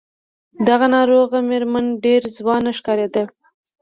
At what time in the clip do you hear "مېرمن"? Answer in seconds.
1.49-1.85